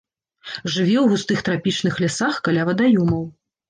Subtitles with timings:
[0.75, 3.27] Жыве ў густых трапічных лясах, каля вадаёмаў.